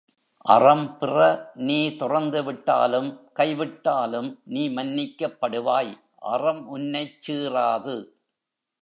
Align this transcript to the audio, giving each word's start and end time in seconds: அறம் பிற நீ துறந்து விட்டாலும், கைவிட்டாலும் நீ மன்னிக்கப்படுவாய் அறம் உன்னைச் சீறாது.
அறம் 0.45 0.97
பிற 0.97 1.17
நீ 1.55 1.95
துறந்து 1.95 2.43
விட்டாலும், 2.43 3.09
கைவிட்டாலும் 3.33 4.41
நீ 4.43 4.69
மன்னிக்கப்படுவாய் 4.69 5.93
அறம் 6.19 6.67
உன்னைச் 6.67 7.17
சீறாது. 7.27 7.95